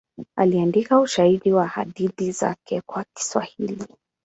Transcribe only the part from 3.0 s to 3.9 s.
Kiswahili.